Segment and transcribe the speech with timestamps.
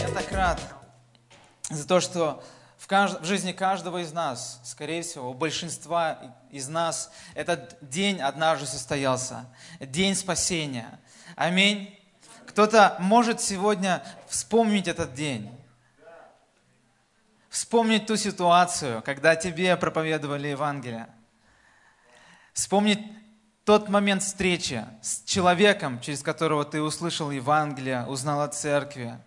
[0.00, 0.60] Я так рад
[1.68, 2.42] за то, что
[2.78, 8.20] в, кажд- в жизни каждого из нас, скорее всего, у большинства из нас этот день
[8.20, 9.46] однажды состоялся.
[9.80, 11.00] День спасения.
[11.34, 11.98] Аминь.
[12.46, 15.50] Кто-то может сегодня вспомнить этот день.
[17.48, 21.08] Вспомнить ту ситуацию, когда тебе проповедовали Евангелие.
[22.54, 23.00] Вспомнить
[23.64, 29.18] тот момент встречи с человеком, через которого ты услышал Евангелие, узнал о церкви,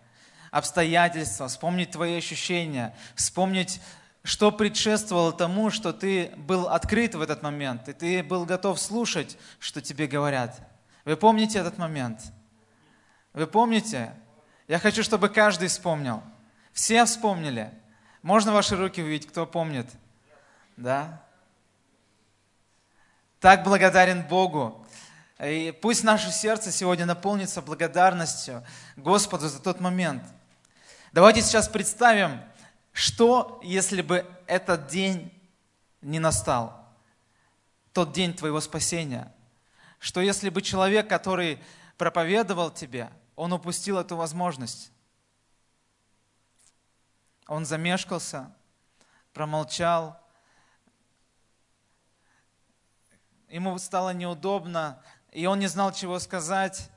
[0.50, 3.80] обстоятельства, вспомнить твои ощущения, вспомнить,
[4.22, 9.38] что предшествовало тому, что ты был открыт в этот момент, и ты был готов слушать,
[9.58, 10.58] что тебе говорят.
[11.04, 12.20] Вы помните этот момент?
[13.36, 14.14] Вы помните?
[14.66, 16.22] Я хочу, чтобы каждый вспомнил.
[16.72, 17.70] Все вспомнили.
[18.22, 19.86] Можно ваши руки увидеть, кто помнит?
[20.78, 21.22] Да?
[23.38, 24.86] Так благодарен Богу.
[25.38, 28.64] И пусть наше сердце сегодня наполнится благодарностью
[28.96, 30.24] Господу за тот момент.
[31.12, 32.40] Давайте сейчас представим,
[32.94, 35.30] что, если бы этот день
[36.00, 36.88] не настал,
[37.92, 39.30] тот день твоего спасения.
[39.98, 41.62] Что если бы человек, который
[41.98, 44.90] проповедовал тебе, он упустил эту возможность.
[47.46, 48.52] Он замешкался,
[49.32, 50.20] промолчал,
[53.48, 56.90] ему стало неудобно, и он не знал, чего сказать,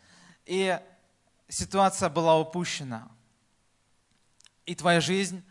[0.45, 0.79] и
[1.47, 3.11] ситуация была упущена.
[4.65, 5.43] И твоя жизнь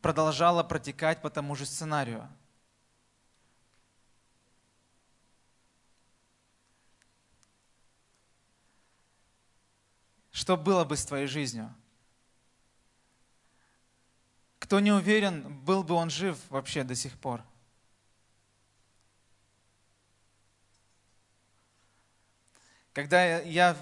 [0.00, 2.28] продолжала протекать по тому же сценарию.
[10.34, 11.72] Что было бы с твоей жизнью?
[14.58, 17.40] Кто не уверен, был бы он жив вообще до сих пор?
[22.92, 23.76] Когда я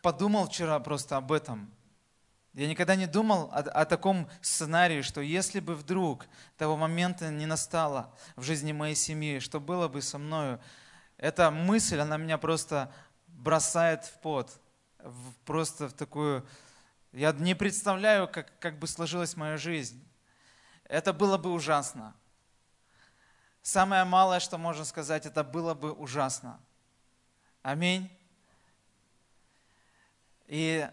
[0.00, 1.70] подумал вчера просто об этом,
[2.54, 6.26] я никогда не думал о, о таком сценарии, что если бы вдруг
[6.56, 10.58] того момента не настало в жизни моей семьи, что было бы со мною,
[11.18, 12.90] эта мысль, она меня просто
[13.26, 14.58] бросает в пот,
[14.98, 16.46] в, просто в такую...
[17.12, 20.02] Я не представляю, как, как бы сложилась моя жизнь.
[20.84, 22.14] Это было бы ужасно.
[23.62, 26.60] Самое малое, что можно сказать, это было бы ужасно.
[27.62, 28.10] Аминь.
[30.46, 30.88] И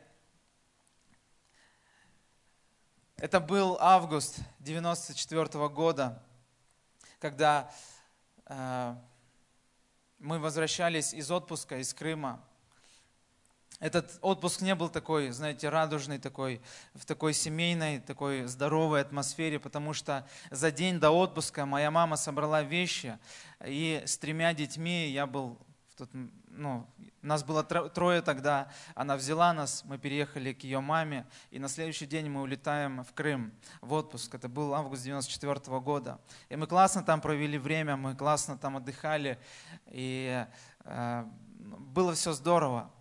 [3.18, 6.22] это был август 94 года,
[7.20, 7.72] когда
[8.46, 8.96] э,
[10.20, 12.44] мы возвращались из отпуска из Крыма.
[13.86, 16.60] Этот отпуск не был такой, знаете, радужный, такой,
[16.96, 22.64] в такой семейной, такой здоровой атмосфере, потому что за день до отпуска моя мама собрала
[22.64, 23.20] вещи,
[23.64, 25.60] и с тремя детьми я был
[25.92, 26.10] в тот,
[26.48, 26.88] ну,
[27.22, 32.08] нас было трое тогда, она взяла нас, мы переехали к ее маме, и на следующий
[32.08, 34.34] день мы улетаем в Крым в отпуск.
[34.34, 36.20] Это был август 94 года.
[36.50, 39.38] И мы классно там провели время, мы классно там отдыхали,
[39.86, 40.44] и
[40.86, 41.26] э,
[41.60, 42.92] было все здорово.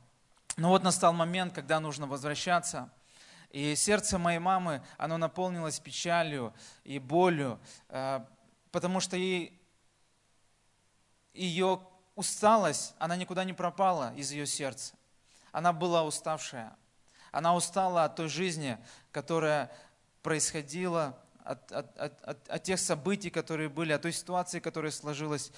[0.56, 2.91] Но вот настал момент, когда нужно возвращаться.
[3.50, 8.25] И сердце моей мамы, оно наполнилось печалью и болью, э,
[8.70, 9.60] потому что ей,
[11.32, 11.81] ее
[12.14, 14.94] усталость, она никуда не пропала из ее сердца.
[15.53, 16.76] Она была уставшая.
[17.31, 18.78] Она устала от той жизни,
[19.12, 19.70] которая
[20.22, 25.53] происходила, от, от, от, от, от тех событий, которые были, от той ситуации, которая сложилась.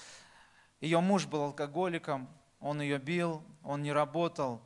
[0.81, 4.61] Ее муж был алкоголиком, он ее бил, он не работал,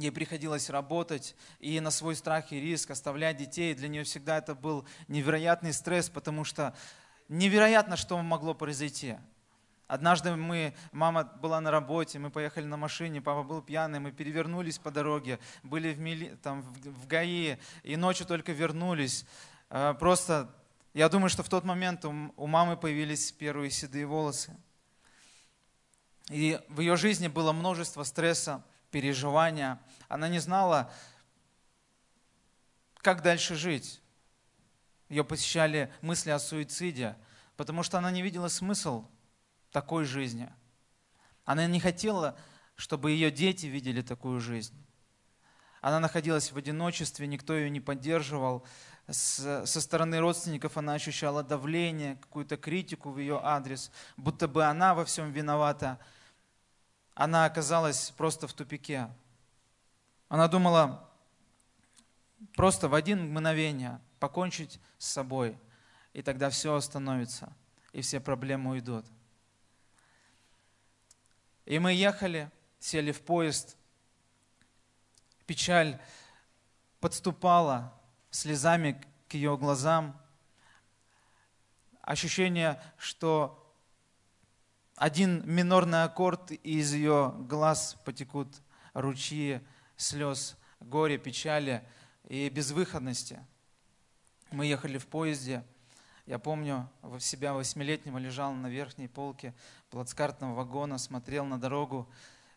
[0.00, 3.74] ей приходилось работать и на свой страх и риск оставлять детей.
[3.74, 6.74] Для нее всегда это был невероятный стресс, потому что
[7.28, 9.16] невероятно, что могло произойти.
[9.86, 14.78] Однажды мы, мама была на работе, мы поехали на машине, папа был пьяный, мы перевернулись
[14.78, 19.24] по дороге, были в, мили, там, в, ГАИ, и ночью только вернулись.
[19.68, 20.48] А, просто,
[20.94, 24.56] я думаю, что в тот момент у мамы появились первые седые волосы.
[26.28, 29.80] И в ее жизни было множество стресса, переживания.
[30.08, 30.92] Она не знала,
[32.98, 34.00] как дальше жить.
[35.08, 37.16] Ее посещали мысли о суициде,
[37.56, 39.06] потому что она не видела смысл
[39.72, 40.48] такой жизни.
[41.44, 42.38] Она не хотела,
[42.76, 44.74] чтобы ее дети видели такую жизнь.
[45.80, 48.66] Она находилась в одиночестве, никто ее не поддерживал.
[49.08, 55.04] Со стороны родственников она ощущала давление, какую-то критику в ее адрес, будто бы она во
[55.04, 55.98] всем виновата.
[57.20, 59.06] Она оказалась просто в тупике.
[60.30, 61.06] Она думала,
[62.56, 65.58] просто в один мгновение покончить с собой,
[66.14, 67.52] и тогда все остановится,
[67.92, 69.04] и все проблемы уйдут.
[71.66, 73.76] И мы ехали, сели в поезд,
[75.44, 76.00] печаль
[77.00, 77.92] подступала
[78.30, 80.18] слезами к ее глазам,
[82.00, 83.59] ощущение, что
[85.00, 88.60] один минорный аккорд, и из ее глаз потекут
[88.92, 89.62] ручьи
[89.96, 91.82] слез, горя, печали
[92.28, 93.42] и безвыходности.
[94.50, 95.64] Мы ехали в поезде.
[96.26, 99.54] Я помню, в себя восьмилетнего лежал на верхней полке
[99.88, 102.06] плацкартного вагона, смотрел на дорогу,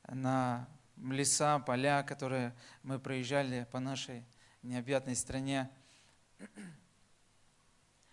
[0.10, 0.68] на
[0.98, 2.54] леса, поля, которые
[2.84, 4.26] мы проезжали по нашей
[4.64, 5.70] необъятной стране.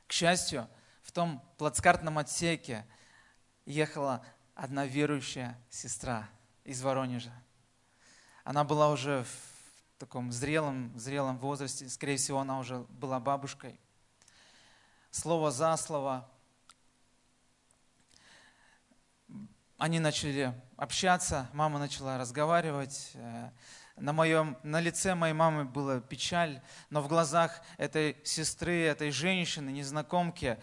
[0.07, 0.69] К счастью,
[1.03, 2.87] в том плацкартном отсеке
[3.71, 4.25] ехала
[4.55, 6.29] одна верующая сестра
[6.65, 7.33] из Воронежа.
[8.45, 13.79] Она была уже в таком зрелом, зрелом возрасте, скорее всего, она уже была бабушкой.
[15.11, 16.29] Слово за слово
[19.79, 23.13] они начали общаться, мама начала разговаривать.
[23.15, 23.51] Э,
[23.97, 29.71] на, моем, на лице моей мамы была печаль, но в глазах этой сестры, этой женщины,
[29.71, 30.59] незнакомки,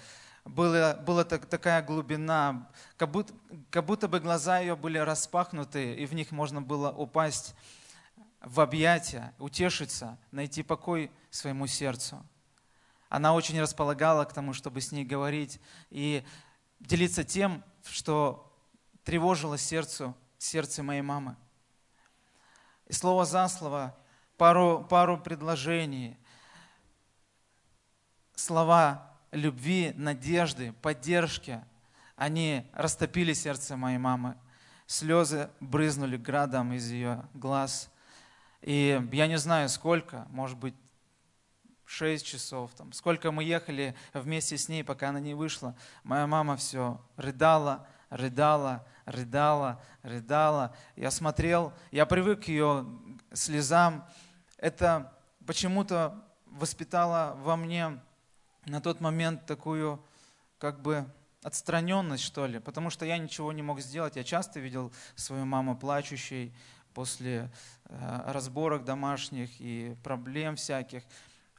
[0.48, 3.34] была, была так, такая глубина, как будто,
[3.70, 7.56] как будто бы глаза ее были распахнуты, и в них можно было упасть
[8.42, 12.26] в объятия, утешиться, найти покой своему сердцу.
[13.10, 15.60] Она очень располагала к тому, чтобы с ней говорить
[15.90, 16.26] и
[16.80, 18.54] делиться тем, что
[19.04, 21.36] тревожило сердцу, сердце моей мамы.
[22.88, 23.98] И слово за слово,
[24.38, 26.18] пару, пару предложений,
[28.36, 31.64] слова любви, надежды, поддержки,
[32.16, 34.36] они растопили сердце моей мамы.
[34.86, 37.92] Слезы брызнули градом из ее глаз.
[38.62, 40.76] И я не знаю сколько, может быть,
[41.86, 45.76] шесть часов, там, сколько мы ехали вместе с ней, пока она не вышла.
[46.04, 50.76] Моя мама все рыдала, рыдала, рыдала, рыдала.
[50.96, 52.86] Я смотрел, я привык к ее
[53.34, 54.06] слезам.
[54.58, 55.14] Это
[55.46, 58.00] почему-то воспитало во мне
[58.68, 60.04] на тот момент такую
[60.60, 61.10] как бы
[61.42, 64.16] отстраненность, что ли, потому что я ничего не мог сделать.
[64.16, 66.54] Я часто видел свою маму плачущей
[66.94, 67.50] после
[67.86, 71.04] э, разборок домашних и проблем всяких.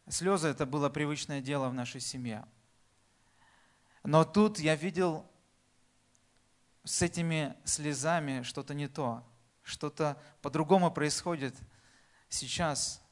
[0.09, 2.45] Слезы– это было привычное дело в нашей семье.
[4.03, 5.25] Но тут я видел
[6.85, 9.23] с этими слезами что-то не то,
[9.63, 11.55] что-то по-другому происходит
[12.29, 13.03] сейчас.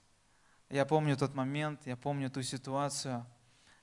[0.69, 3.25] Я помню тот момент, я помню ту ситуацию,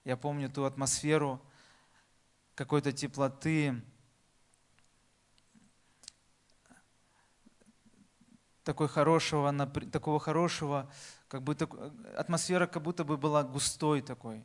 [0.03, 1.41] я помню ту атмосферу
[2.55, 3.81] какой-то теплоты,
[8.63, 9.51] такой хорошего,
[9.91, 10.91] такого хорошего,
[11.27, 11.55] как бы
[12.15, 14.43] атмосфера как будто бы была густой такой,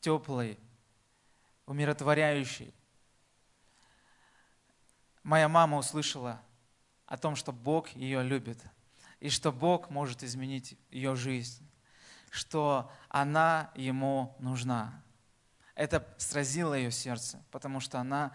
[0.00, 0.58] теплой,
[1.66, 2.74] умиротворяющей.
[5.22, 6.40] Моя мама услышала
[7.06, 8.58] о том, что Бог ее любит,
[9.20, 11.67] и что Бог может изменить ее жизнь,
[12.30, 15.02] что она ему нужна.
[15.74, 18.32] Это сразило ее сердце, потому что она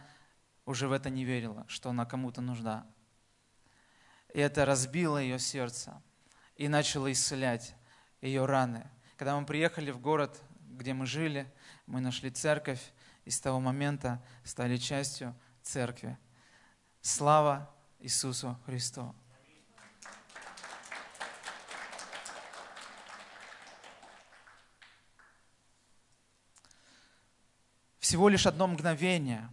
[0.65, 2.85] уже в это не верила, что она кому-то нужна.
[4.33, 6.01] И это разбило ее сердце
[6.55, 7.75] и начало исцелять
[8.21, 8.89] ее раны.
[9.17, 11.51] Когда мы приехали в город, где мы жили,
[11.85, 12.81] мы нашли церковь,
[13.25, 16.17] и с того момента стали частью церкви.
[17.01, 19.15] Слава Иисусу Христу!
[28.03, 29.49] Всего лишь одно мгновение.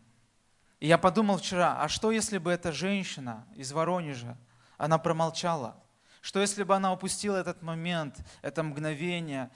[0.80, 4.37] И я подумал вчера, а что если бы эта женщина из Воронежа,
[4.76, 5.76] она промолчала?
[6.21, 9.52] Что если бы она упустила этот момент, это мгновение,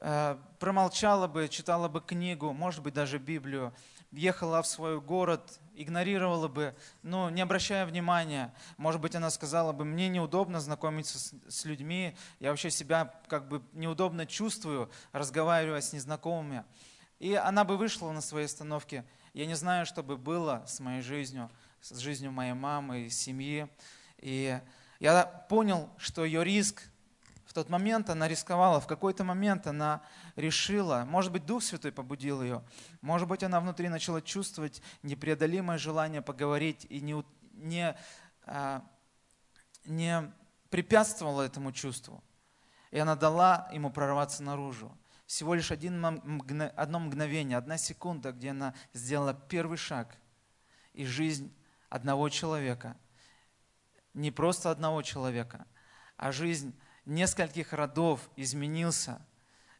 [0.00, 3.74] э, промолчала бы, читала бы книгу, может быть, даже Библию,
[4.10, 8.54] ехала в свой город, игнорировала бы, ну, не обращая внимания.
[8.78, 13.48] Может быть, она сказала бы, мне неудобно знакомиться с, с людьми, я вообще себя как
[13.48, 16.64] бы неудобно чувствую, разговаривая с незнакомыми.
[17.20, 19.04] И она бы вышла на своей остановке.
[19.34, 21.50] Я не знаю, что бы было с моей жизнью,
[21.82, 23.68] с жизнью моей мамы, семьи.
[24.18, 24.58] И
[24.98, 26.82] я понял, что ее риск
[27.44, 30.02] в тот момент она рисковала, в какой-то момент она
[30.36, 32.62] решила, может быть, Дух Святой побудил ее,
[33.00, 37.24] может быть, она внутри начала чувствовать непреодолимое желание поговорить и не,
[37.54, 37.96] не,
[38.46, 38.82] а,
[39.84, 40.32] не
[40.70, 42.22] препятствовала этому чувству.
[42.92, 44.96] И она дала ему прорваться наружу.
[45.30, 50.16] Всего лишь один, одно мгновение, одна секунда, где она сделала первый шаг,
[50.92, 51.54] и жизнь
[51.88, 52.96] одного человека,
[54.12, 55.68] не просто одного человека,
[56.16, 59.24] а жизнь нескольких родов изменился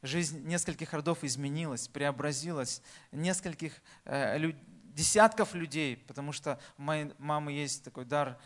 [0.03, 2.81] Жизнь нескольких родов изменилась, преобразилась.
[3.11, 4.53] Нескольких э,
[4.85, 8.41] десятков людей, потому что у моей мамы есть такой дар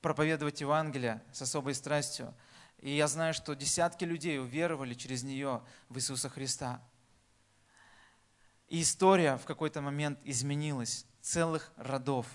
[0.00, 2.34] проповедовать Евангелие с особой страстью.
[2.78, 6.80] И я знаю, что десятки людей уверовали через нее в Иисуса Христа.
[8.68, 12.26] И история в какой-то момент изменилась, целых родов.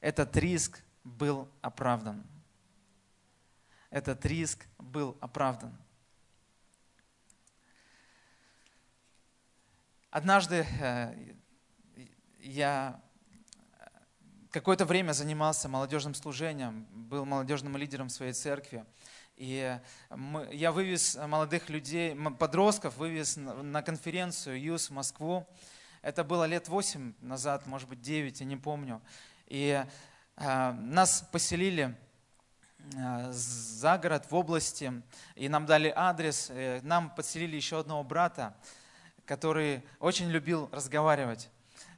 [0.00, 2.24] Этот риск был оправдан.
[3.90, 5.76] Этот риск был оправдан.
[10.10, 11.34] Однажды э,
[12.38, 13.03] я
[14.54, 18.84] какое-то время занимался молодежным служением, был молодежным лидером своей церкви.
[19.34, 19.76] И
[20.10, 25.44] мы, я вывез молодых людей, подростков, вывез на конференцию ЮС в Москву.
[26.02, 29.02] Это было лет восемь назад, может быть, девять, я не помню.
[29.48, 29.84] И
[30.36, 31.96] э, нас поселили
[32.94, 35.02] э, за город, в области,
[35.34, 36.48] и нам дали адрес.
[36.54, 38.54] И нам подселили еще одного брата,
[39.26, 41.50] который очень любил разговаривать.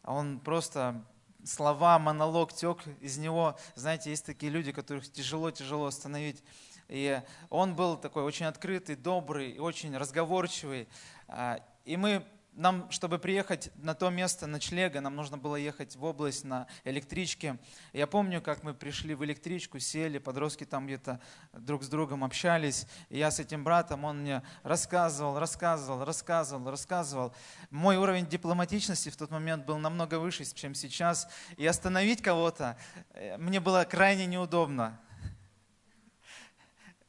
[0.04, 1.04] Он просто
[1.47, 3.57] слова, монолог тек из него.
[3.75, 6.43] Знаете, есть такие люди, которых тяжело-тяжело остановить.
[6.88, 10.88] И он был такой очень открытый, добрый, очень разговорчивый.
[11.29, 12.25] А, и мы
[12.56, 17.58] нам, чтобы приехать на то место ночлега, нам нужно было ехать в область на электричке.
[17.92, 21.20] Я помню, как мы пришли в электричку, сели, подростки там где-то
[21.52, 22.86] друг с другом общались.
[23.10, 27.34] И я с этим братом, он мне рассказывал, рассказывал, рассказывал, рассказывал.
[27.70, 31.28] Мой уровень дипломатичности в тот момент был намного выше, чем сейчас.
[31.58, 32.78] И остановить кого-то
[33.10, 34.98] э, мне было крайне неудобно.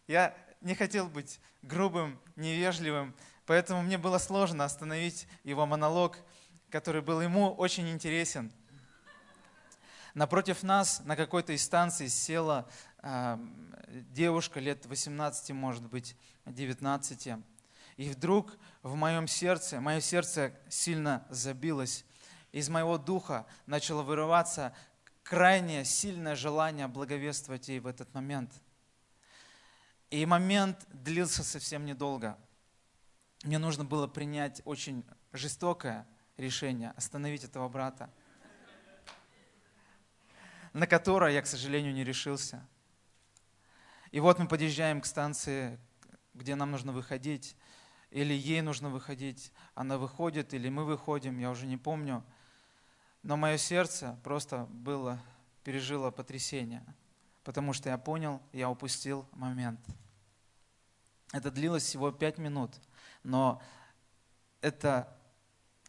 [0.08, 3.16] Я не хотел быть грубым, невежливым,
[3.48, 6.18] Поэтому мне было сложно остановить его монолог,
[6.70, 8.52] который был ему очень интересен.
[10.14, 12.68] Напротив нас на какой-то из станций села
[13.02, 13.38] э,
[14.12, 17.30] девушка лет 18, может быть, 19.
[17.96, 22.04] И вдруг в моем сердце, мое сердце сильно забилось.
[22.52, 24.76] Из моего духа начало вырываться
[25.24, 28.52] крайне сильное желание благовествовать ей в этот момент.
[30.10, 32.38] И момент длился совсем недолго–
[33.44, 38.10] мне нужно было принять очень жестокое решение, остановить этого брата,
[40.74, 42.68] на которое я, к сожалению, не решился.
[44.12, 45.80] И вот мы подъезжаем к станции,
[46.34, 47.56] где нам нужно выходить,
[48.10, 49.52] или ей нужно выходить.
[49.76, 52.24] Она выходит, или мы выходим, я уже не помню.
[53.22, 55.22] Но мое сердце просто было,
[55.64, 56.84] пережило потрясение,
[57.44, 59.82] потому что я понял, я упустил момент.
[61.34, 62.80] Это длилось всего пять минут–
[63.28, 63.62] но
[64.62, 65.14] это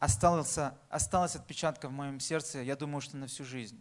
[0.00, 0.59] осталось,
[0.90, 3.80] осталось отпечатком в моем сердце, я думаю, что на всю жизнь.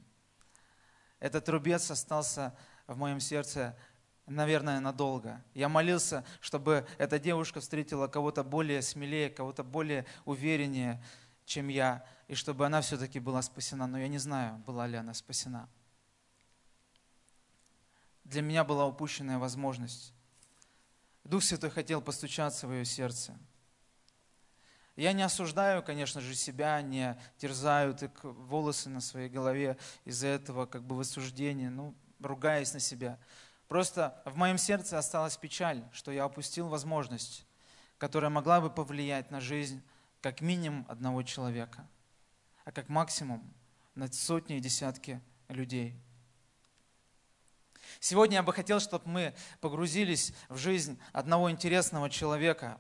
[1.20, 3.76] Этот рубец остался в моем сердце,
[4.28, 5.44] наверное, надолго.
[5.56, 11.04] Я молился, чтобы эта девушка встретила кого-то более смелее, кого-то более увереннее,
[11.44, 13.88] чем я, и чтобы она все-таки была спасена.
[13.88, 15.68] Но я не знаю, была ли она спасена.
[18.24, 20.14] Для меня была упущенная возможность.
[21.28, 23.38] Дух Святой хотел постучаться в ее сердце.
[24.96, 30.66] Я не осуждаю, конечно же, себя, не терзаю так волосы на своей голове из-за этого
[30.66, 33.20] как бы в осуждении, ну, ругаясь на себя.
[33.68, 37.46] Просто в моем сердце осталась печаль, что я опустил возможность,
[37.98, 39.84] которая могла бы повлиять на жизнь
[40.22, 41.86] как минимум одного человека,
[42.64, 43.54] а как максимум
[43.96, 46.00] на сотни и десятки людей.
[48.00, 52.80] Сегодня я бы хотел, чтобы мы погрузились в жизнь одного интересного человека,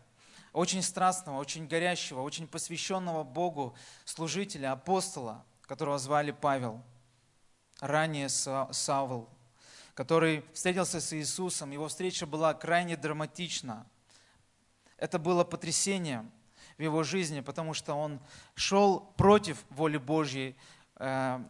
[0.53, 6.81] очень страстного, очень горящего, очень посвященного Богу служителя, апостола, которого звали Павел,
[7.79, 9.29] ранее Савл,
[9.93, 11.71] который встретился с Иисусом.
[11.71, 13.85] Его встреча была крайне драматична.
[14.97, 16.25] Это было потрясение
[16.77, 18.19] в его жизни, потому что он
[18.55, 20.55] шел против воли Божьей,
[20.95, 21.43] э,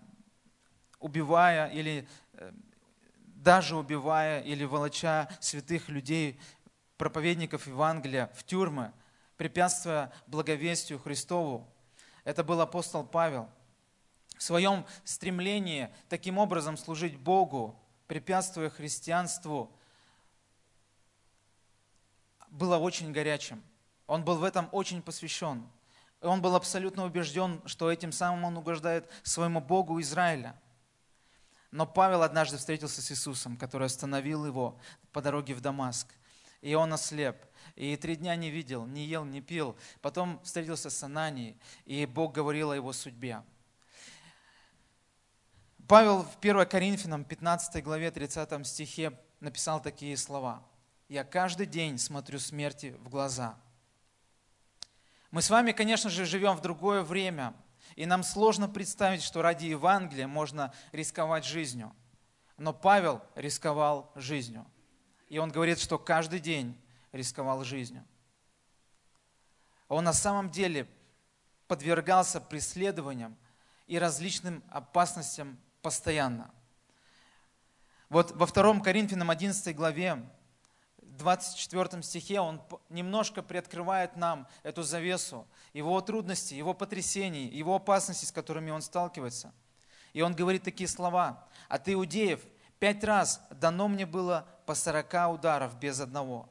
[0.99, 2.07] убивая или
[3.37, 6.39] даже убивая или волоча святых людей,
[6.97, 8.91] проповедников Евангелия в тюрьмы,
[9.37, 11.67] препятствуя благовестию Христову.
[12.23, 13.49] Это был апостол Павел.
[14.37, 19.71] В своем стремлении таким образом служить Богу, препятствуя христианству,
[22.49, 23.63] было очень горячим.
[24.07, 25.67] Он был в этом очень посвящен.
[26.21, 30.59] Он был абсолютно убежден, что этим самым он угождает своему Богу Израиля–
[31.71, 34.79] но Павел однажды встретился с Иисусом, который остановил его
[35.11, 36.13] по дороге в Дамаск.
[36.61, 37.37] И он ослеп.
[37.75, 39.77] И три дня не видел, не ел, не пил.
[40.01, 43.43] Потом встретился с Ананией, и Бог говорил о его судьбе.
[45.87, 50.63] Павел в 1 Коринфянам 15 главе 30 стихе написал такие слова.
[51.07, 53.57] я каждый день смотрю смерти в глаза.
[55.31, 57.53] Мы с вами, конечно же, живем в другое время,
[57.95, 61.95] и нам сложно представить, что ради Евангелия можно рисковать жизнью.
[62.57, 64.65] Но Павел рисковал жизнью.
[65.29, 66.79] И он говорит, что каждый день
[67.11, 68.05] рисковал жизнью.
[69.87, 70.87] Он на самом деле
[71.67, 73.37] подвергался преследованиям
[73.87, 76.51] и различным опасностям постоянно.
[78.09, 80.23] Вот во 2 Коринфянам 11 главе,
[81.17, 88.31] 24 стихе, он немножко приоткрывает нам эту завесу, его трудности, его потрясений, его опасности, с
[88.31, 89.53] которыми он сталкивается.
[90.13, 91.47] И он говорит такие слова.
[91.69, 92.41] «От иудеев
[92.79, 96.49] пять раз дано мне было по сорока ударов без одного.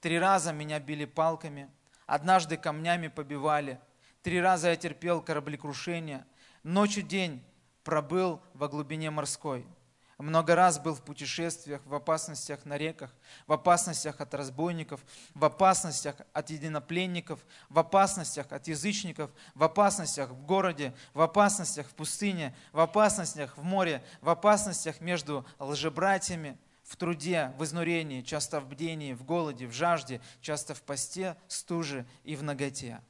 [0.00, 1.70] Три раза меня били палками,
[2.06, 3.80] однажды камнями побивали,
[4.22, 6.24] три раза я терпел кораблекрушение,
[6.62, 7.44] ночь и день
[7.84, 9.66] пробыл во глубине морской».
[10.22, 13.10] Много раз был в путешествиях, в опасностях на реках,
[13.48, 20.46] в опасностях от разбойников, в опасностях от единопленников, в опасностях от язычников, в опасностях в
[20.46, 27.52] городе, в опасностях в пустыне, в опасностях в море, в опасностях между лжебратьями, в труде,
[27.58, 32.44] в изнурении, часто в бдении, в голоде, в жажде, часто в посте, стуже и в
[32.44, 33.00] ноготе.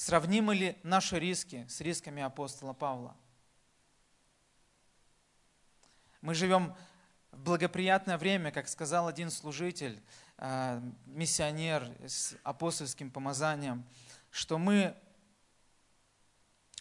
[0.00, 3.14] Сравнимы ли наши риски с рисками апостола Павла?
[6.22, 6.74] Мы живем
[7.32, 10.02] в благоприятное время, как сказал один служитель,
[10.38, 13.84] э, миссионер с апостольским помазанием,
[14.30, 14.96] что мы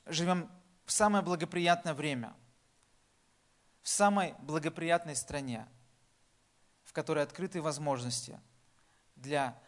[0.05, 0.49] живем
[0.85, 2.33] в самое благоприятное время,
[3.81, 5.67] в самой благоприятной стране,
[6.85, 8.39] в которой открыты возможности
[9.17, 9.61] для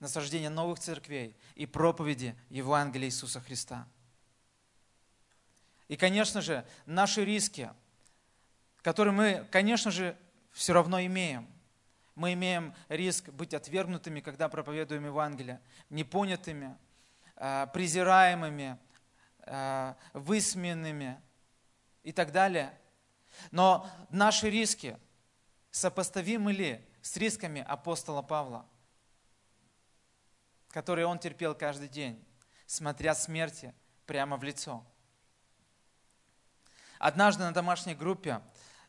[0.00, 3.86] насаждения новых церквей и проповеди Евангелия Иисуса Христа.
[5.88, 7.70] И, конечно же, наши риски,
[8.82, 10.16] которые мы, конечно же,
[10.52, 11.48] все равно имеем.
[12.14, 16.76] Мы имеем риск быть отвергнутыми, когда проповедуем Евангелие, непонятыми,
[17.36, 18.78] а, презираемыми,
[19.40, 21.20] а, высмеянными
[22.02, 22.76] и так далее.
[23.50, 24.98] Но наши риски
[25.70, 28.66] сопоставимы ли с рисками апостола Павла–
[30.70, 32.22] которые он терпел каждый день,
[32.66, 33.74] смотря смерти
[34.06, 34.84] прямо в лицо.
[36.98, 38.40] Однажды на домашней группе,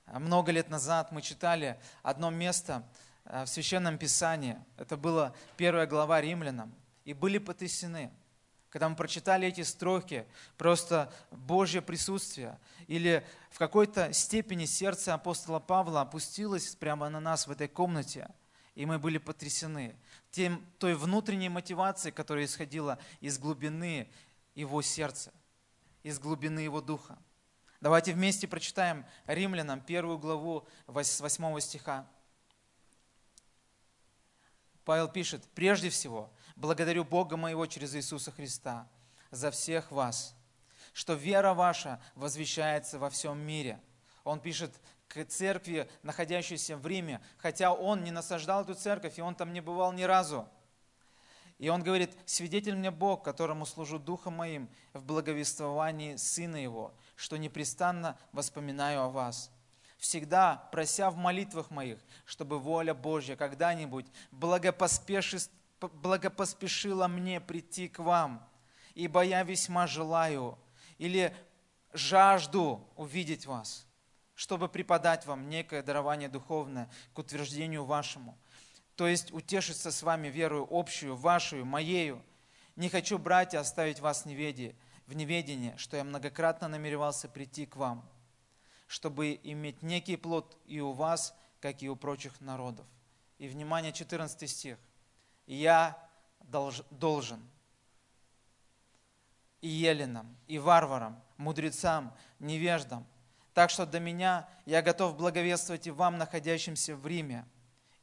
[0.05, 2.87] э, много лет назад, мы читали одно место
[3.25, 4.57] э, в Священном Писании.
[4.77, 6.73] Это была первая глава Римлянам.
[7.03, 8.11] И были потрясены,
[8.69, 10.25] когда мы прочитали эти строки,
[10.57, 17.51] просто Божье присутствие, или в какой-то степени сердце апостола Павла опустилось прямо на нас в
[17.51, 18.29] этой комнате,
[18.75, 19.95] и мы были потрясены
[20.37, 24.07] тем, той внутренней мотивацией, которая исходила из глубины
[24.53, 25.33] его сердца,
[26.03, 27.17] из глубины его духа.
[27.81, 32.07] Давайте вместе прочитаем Римлянам первую главу с 8 стиха.
[34.85, 38.87] Павел пишет, «Прежде всего, благодарю Бога моего через Иисуса Христа
[39.31, 40.35] за всех вас,
[40.93, 43.81] что вера ваша возвещается во всем мире».
[44.23, 44.71] Он пишет
[45.23, 49.93] церкви, находящейся в Риме, хотя он не насаждал эту церковь, и он там не бывал
[49.93, 50.47] ни разу.
[51.57, 57.37] И он говорит, свидетель мне Бог, которому служу Духом моим в благовествовании Сына Его, что
[57.37, 59.49] непрестанно воспоминаю о вас.
[59.97, 68.47] Всегда прося в молитвах моих, чтобы воля Божья когда-нибудь благопоспешила мне прийти к вам,
[68.93, 70.59] ибо я весьма желаю
[70.99, 71.35] или
[71.93, 73.86] жажду увидеть вас
[74.37, 78.37] чтобы преподать вам некое дарование духовное к утверждению вашему.
[78.95, 82.23] То есть утешиться с вами верою общую, вашу, моею.
[82.75, 84.75] Не хочу, братья, оставить вас в неведении,
[85.07, 88.07] в неведении, что я многократно намеревался прийти к вам,
[88.85, 92.85] чтобы иметь некий плод и у вас, как и у прочих народов.
[93.39, 94.77] И, внимание, 14 стих.
[95.47, 95.97] «Я
[96.41, 97.41] должен
[99.61, 103.07] и еленам, и варварам, мудрецам, невеждам,
[103.57, 107.43] так что до меня я готов благовествовать и вам, находящимся в Риме,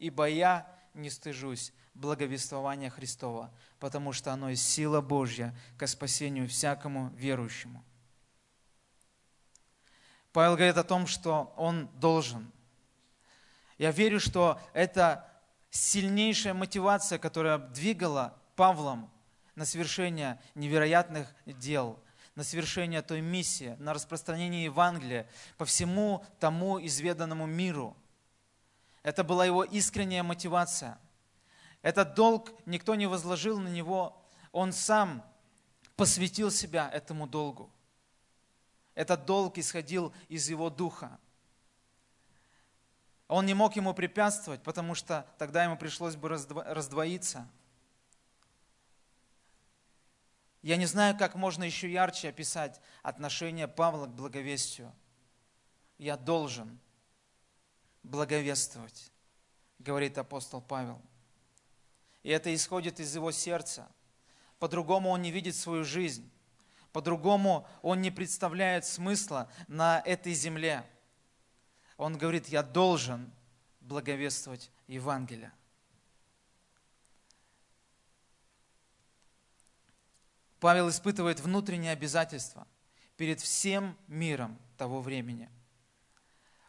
[0.01, 7.11] ибо я не стыжусь благовествования Христова, потому что оно есть сила Божья ко спасению всякому
[7.11, 7.85] верующему.
[10.33, 12.51] Павел говорит о том, что он должен.
[13.79, 15.25] Я верю, что это
[15.71, 19.09] сильнейшая мотивация, которая двигала Павлом
[19.55, 22.01] на совершение невероятных дел–
[22.35, 27.97] на совершение той миссии, на распространение Евангелия по всему тому изведанному миру.
[29.03, 30.99] Это была его искренняя мотивация.
[31.83, 34.21] Этот долг никто не возложил на него,
[34.53, 35.23] он сам
[35.97, 37.71] посвятил себя этому долгу.
[38.95, 41.19] Этот долг исходил из его духа.
[43.29, 47.49] Он не мог ему препятствовать, потому что тогда ему пришлось бы раздвоиться.
[50.65, 54.91] Я не знаю, как можно еще ярче описать отношение Павла к благовестию.
[55.99, 56.81] Я должен
[58.03, 59.13] благовествовать,
[59.79, 61.03] говорит апостол Павел.
[62.23, 63.87] И это исходит из его сердца.
[64.59, 66.33] По-другому он не видит свою жизнь.
[66.93, 70.83] По-другому он не представляет смысла на этой земле.
[71.99, 73.31] Он говорит, я должен
[73.81, 75.53] благовествовать Евангелие.
[80.65, 82.67] Павел испытывает внутреннее обязательство
[83.19, 85.51] перед всем миром того времени.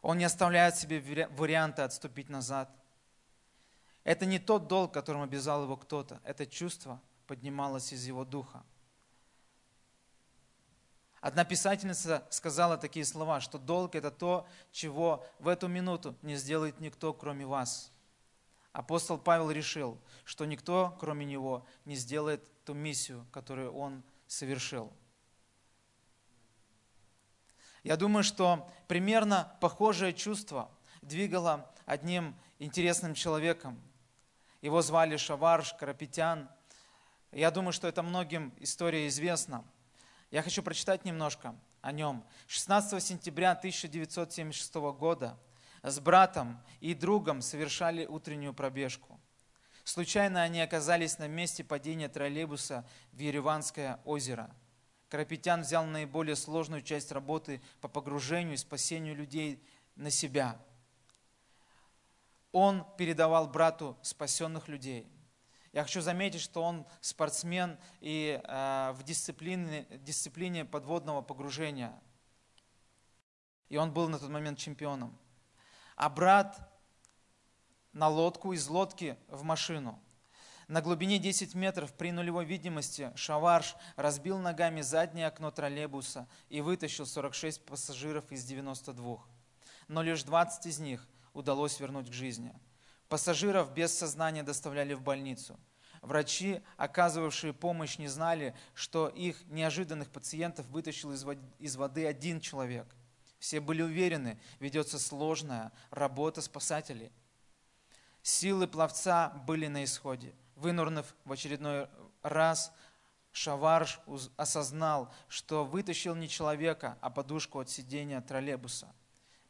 [0.02, 2.70] Он не оставляет себе варианта отступить назад.
[4.04, 6.20] Это не тот долг, которым обязал его кто-то.
[6.26, 8.66] Это чувство поднималось из его духа.
[11.22, 16.82] Одна писательница сказала такие слова, что долг– это то, чего в эту минуту не сделает
[16.82, 17.94] никто, кроме вас.
[18.76, 24.92] Апостол Павел решил, что никто, кроме него, не сделает ту миссию, которую он совершил.
[27.84, 30.70] Я думаю, что примерно похожее чувство
[31.02, 33.82] двигало одним интересным человеком.
[34.62, 36.50] Его звали Шаварш Карапетян.
[37.32, 39.64] Я думаю, что это многим история известна–
[40.32, 42.22] я хочу прочитать немножко о нем.
[42.48, 45.38] 16 сентября 1976 года
[45.86, 49.20] с братом и другом совершали утреннюю пробежку.
[49.84, 54.50] Случайно они оказались на месте падения троллейбуса в Ереванское озеро.
[55.10, 59.64] Карапетян взял наиболее сложную часть работы по погружению и спасению людей
[59.96, 60.60] на себя.
[62.52, 65.08] Он передавал брату спасенных людей.
[65.72, 71.94] Я хочу заметить, что он спортсмен и э, в дисциплине, дисциплине подводного погружения.
[73.70, 75.16] И он был на тот момент чемпионом.
[75.96, 76.60] А брат
[77.94, 80.00] на лодку, из лодки в машину.
[80.68, 87.06] На глубине 10 метров при нулевой видимости Шаварш разбил ногами заднее окно троллейбуса и вытащил
[87.06, 89.20] 46 пассажиров из 92.
[89.88, 92.54] Но лишь 20 из них удалось вернуть к жизни–
[93.10, 95.60] Пассажиров без сознания доставляли в больницу.
[96.02, 102.88] Врачи, оказывавшие помощь, не знали, что их неожиданных пациентов вытащил из воды один человек.
[103.46, 107.12] Все были уверены, ведется сложная работа спасателей.
[108.24, 110.34] Силы пловца были на исходе.
[110.56, 111.88] Вынурнув в очередной
[112.24, 112.74] раз,
[113.32, 114.00] Шаварш
[114.36, 118.92] осознал, что вытащил не человека, а подушку от сидения троллейбуса.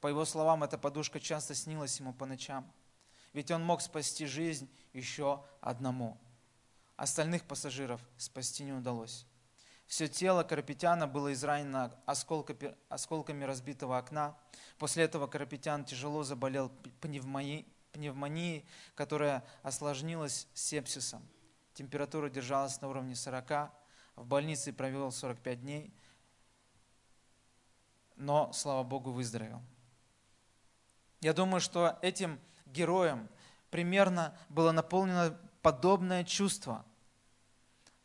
[0.02, 2.70] По его словам, эта подушка часто снилась ему по ночам–
[3.32, 6.18] ведь он мог спасти жизнь еще одному.
[6.98, 9.26] Остальных пассажиров спасти не удалось.
[9.88, 14.36] Все тело Карапетяна было изранено осколками, осколками разбитого окна.
[14.78, 16.70] После этого Карапетян тяжело заболел
[17.02, 21.28] пневмонией, пневмонией, которая осложнилась сепсисом.
[21.74, 23.72] Температура держалась на уровне 40.
[24.16, 25.94] В больнице провел 45 дней,
[28.16, 29.62] но, слава Богу, выздоровел.
[31.20, 33.30] Я думаю, что этим героем
[33.72, 36.86] примерно было наполнено подобное чувство,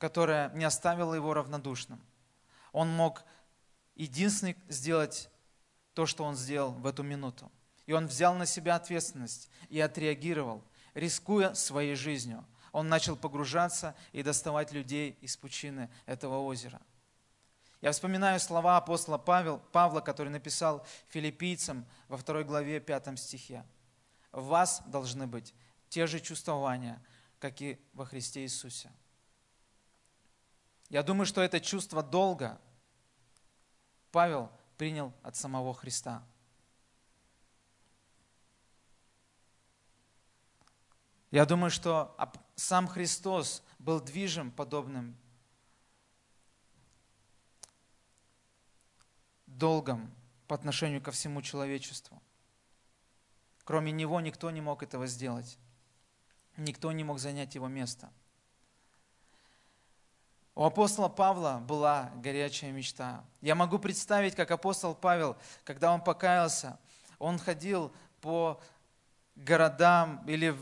[0.01, 2.01] которое не оставило его равнодушным.
[2.73, 3.23] Он мог
[3.95, 5.31] единственный сделать
[5.95, 7.53] то, что он сделал в эту минуту.
[7.87, 12.45] И он взял на себя ответственность и отреагировал, рискуя своей жизнью.
[12.73, 16.81] Он начал погружаться и доставать людей из пучины этого озера.
[17.81, 23.65] Я вспоминаю слова апостола Павел, Павла, который написал филиппийцам во второй главе, пятом стихе
[24.33, 25.55] в вас должны быть
[25.89, 27.03] те же чувствования,
[27.39, 28.91] как и во Христе Иисусе.
[30.91, 32.61] Я думаю, что это чувство долга
[34.11, 36.23] Павел принял от самого Христа.
[41.31, 42.17] Я думаю, что
[42.57, 45.17] сам Христос был движим подобным
[49.47, 50.13] долгом
[50.49, 52.21] по отношению ко всему человечеству.
[53.63, 55.57] Кроме него никто не мог этого сделать.
[56.57, 58.13] Никто не мог занять его место.
[60.55, 63.25] У апостола Павла была горячая мечта.
[63.41, 66.79] Я могу представить, как апостол Павел, когда он покаялся,
[67.19, 68.61] он ходил по
[69.37, 70.55] городам или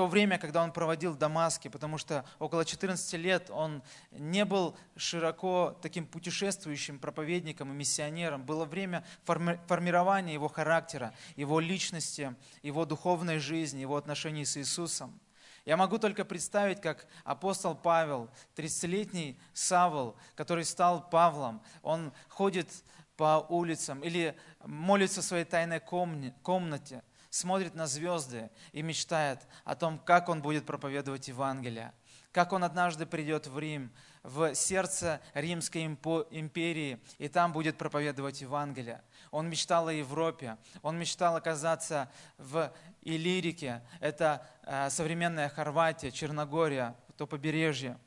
[0.00, 4.74] то время, когда он проводил в Дамаске, потому что около 14 лет он не был
[4.96, 8.42] широко таким путешествующим проповедником и миссионером.
[8.42, 15.20] Было время формирования его характера, его личности, его духовной жизни, его отношений с Иисусом.
[15.64, 22.68] Я могу только представить, как апостол Павел, 30-летний Савл, который стал Павлом, он ходит
[23.16, 29.98] по улицам или молится в своей тайной комнате, смотрит на звезды и мечтает о том,
[29.98, 31.92] как он будет проповедовать Евангелие,
[32.32, 39.02] как он однажды придет в Рим, в сердце Римской империи, и там будет проповедовать Евангелие.
[39.30, 47.26] Он мечтал о Европе, он мечтал оказаться в Иллирике, это э, современная Хорватия, Черногория, то
[47.26, 47.98] побережье.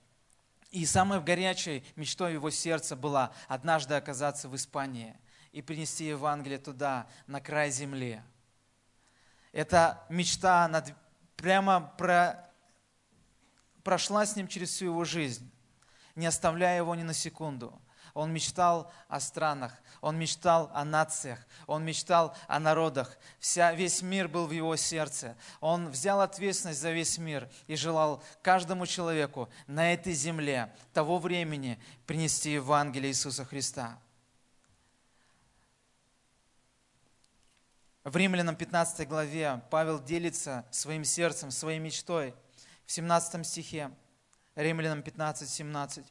[0.70, 5.16] И самой горячей мечтой его сердца была однажды оказаться в Испании
[5.52, 8.22] и принести Евангелие туда, на край земли.
[9.52, 10.84] Эта мечта она
[11.36, 12.50] прямо про,
[13.84, 15.53] прошла с ним через всю его жизнь,
[16.16, 17.80] не оставляя его ни на секунду.
[18.14, 23.18] Он мечтал о странах, он мечтал о нациях, он мечтал о народах.
[23.40, 25.36] Вся, весь мир был в его сердце.
[25.62, 31.80] Он взял ответственность за весь мир и желал каждому человеку на этой земле того времени
[32.06, 33.98] принести Евангелие Иисуса Христа.
[38.04, 42.36] В Римлянам 15 главе Павел делится своим сердцем, своей мечтой.
[42.86, 43.92] В 17 стихе,
[44.56, 46.06] Римлянам 15, 17,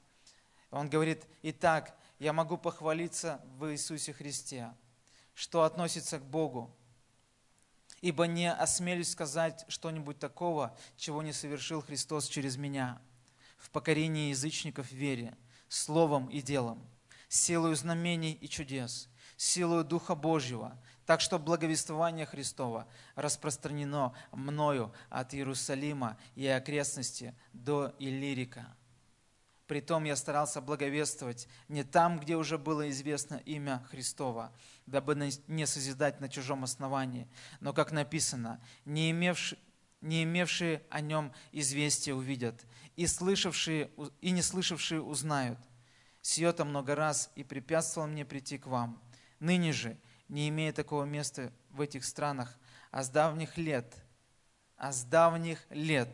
[0.71, 4.73] он говорит, «Итак, я могу похвалиться в Иисусе Христе,
[5.35, 6.75] что относится к Богу,
[8.01, 13.01] ибо не осмелюсь сказать что-нибудь такого, чего не совершил Христос через меня,
[13.59, 15.37] в покорении язычников в вере,
[15.69, 16.85] словом и делом,
[17.29, 20.77] силою знамений и чудес, силою Духа Божьего,
[21.13, 28.75] так что благовествование Христова распространено мною от Иерусалима и окрестности до Иллирика.
[29.67, 34.55] Притом я старался благовествовать не там, где уже было известно имя Христова,
[34.87, 35.15] дабы
[35.49, 37.29] не созидать на чужом основании,
[37.61, 39.59] но, как написано, не имевшие,
[40.01, 42.65] не имевшие о нем известия увидят,
[42.97, 43.91] и, слышавшие,
[44.23, 45.59] и не слышавшие узнают.
[46.23, 48.99] Сие-то много раз и препятствовало мне прийти к вам.
[49.41, 49.99] Ныне же,
[50.33, 52.59] не имея такого места в этих странах,
[52.91, 53.95] а с давних лет,
[54.79, 56.09] а с давних лет,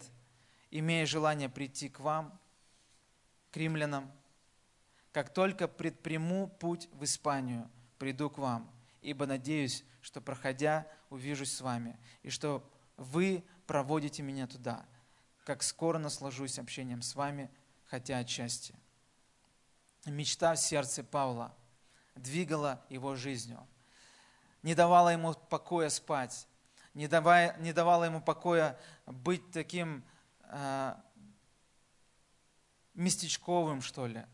[0.73, 2.37] имея желание прийти к вам,
[3.53, 4.11] к римлянам,
[5.13, 8.69] как только предприму путь в Испанию, приду к вам,
[9.03, 14.85] ибо надеюсь, что, проходя, увижусь с вами, и что вы проводите меня туда,
[15.45, 17.53] как скоро наслажусь общением с вами,
[17.85, 18.75] хотя отчасти.
[20.07, 21.55] Мечта в сердце Павла
[22.17, 23.65] двигала его жизнью–
[24.63, 26.47] не давала ему покоя спать,
[26.95, 30.05] не, давая, не давала ему покоя быть таким
[30.43, 30.95] э,
[32.95, 34.25] местечковым, что ли.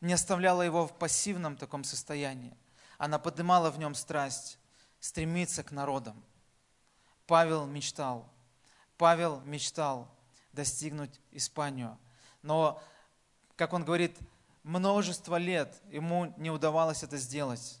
[0.00, 2.56] Не оставляла его в пассивном таком состоянии.
[2.98, 4.58] Она поднимала в нем страсть,
[5.00, 6.22] стремиться к народам.
[7.26, 8.28] Павел мечтал,
[8.98, 10.08] Павел мечтал
[10.52, 11.98] достигнуть Испанию.
[12.42, 12.82] Но,
[13.56, 14.16] как он говорит,
[14.64, 17.80] множество лет ему не удавалось это сделать.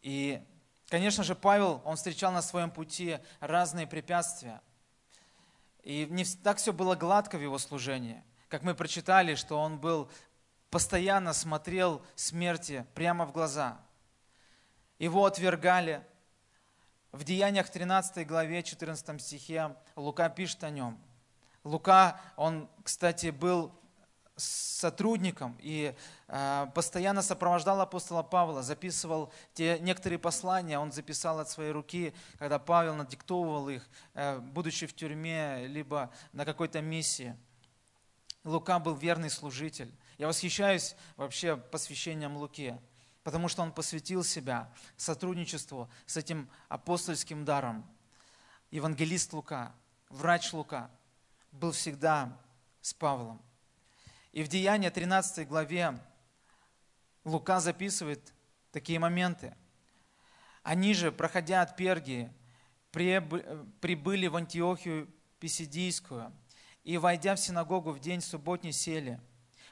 [0.00, 0.42] И,
[0.88, 4.60] конечно же, Павел, он встречал на своем пути разные препятствия.
[5.82, 8.24] И не так все было гладко в его служении.
[8.48, 10.10] Как мы прочитали, что он был
[10.70, 13.80] постоянно смотрел смерти прямо в глаза.
[14.98, 16.04] Его отвергали.
[17.12, 20.98] В Деяниях 13 главе 14 стихе Лука пишет о нем–
[21.68, 23.72] Лука, он, кстати, был
[24.36, 25.94] сотрудником и
[26.28, 32.58] э, постоянно сопровождал апостола Павла, записывал те некоторые послания, он записал от своей руки, когда
[32.58, 37.36] Павел надиктовывал их, э, будучи в тюрьме, либо на какой-то миссии.
[38.44, 39.92] Лука был верный служитель.
[40.16, 42.76] Я восхищаюсь вообще посвящением Луки,
[43.24, 47.84] потому что он посвятил себя сотрудничеству с этим апостольским даром.
[48.70, 49.74] Евангелист Лука,
[50.08, 50.90] врач Лука–
[51.58, 52.38] был всегда
[52.80, 53.42] с Павлом.
[54.32, 55.98] И в Деянии 13 главе
[57.24, 58.32] Лука записывает
[58.70, 59.56] такие моменты.
[60.62, 62.32] Они же, проходя от Пергии,
[62.90, 65.08] прибыли в Антиохию
[65.40, 66.32] Писидийскую
[66.84, 69.20] и, войдя в синагогу в день субботний, сели.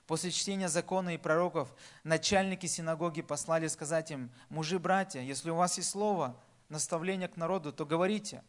[0.06, 5.76] После чтения закона и пророков начальники синагоги послали сказать им, «Мужи, братья, если у вас
[5.78, 8.44] есть слово, наставление к народу, то говорите».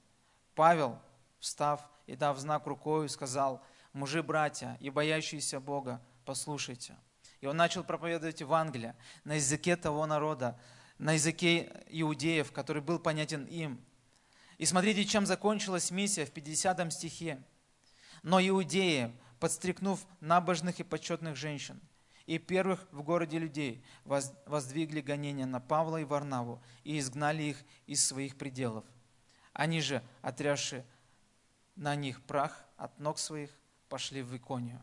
[0.54, 1.00] Павел,
[1.40, 3.62] встав, и, дав знак рукою, сказал,
[3.94, 6.96] «Мужи, братья и боящиеся Бога, послушайте».
[7.42, 10.60] И он начал проповедовать Евангелие на языке того народа,
[10.98, 13.80] на языке иудеев, который был понятен им.
[14.58, 17.44] И смотрите, чем закончилась миссия в 50 стихе.
[18.24, 21.80] «Но иудеи, подстрекнув набожных и почетных женщин,
[22.26, 28.06] и первых в городе людей воздвигли гонения на Павла и Варнаву и изгнали их из
[28.06, 28.86] своих пределов.
[29.54, 30.86] Они же, отрясшие
[31.78, 33.52] на них прах от ног своих,
[33.88, 34.82] пошли в Иконию.